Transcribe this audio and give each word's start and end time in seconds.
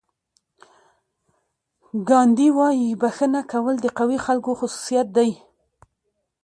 ګاندي 2.07 2.49
وایي 2.57 2.89
بښنه 3.01 3.41
کول 3.51 3.75
د 3.81 3.87
قوي 3.97 4.17
خلکو 4.25 4.51
خصوصیت 4.59 5.07
دی. 5.17 5.31